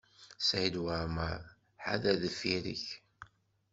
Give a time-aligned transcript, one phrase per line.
[0.47, 1.39] Saɛid Waɛmaṛ,
[1.83, 2.85] ḥader deffir-k!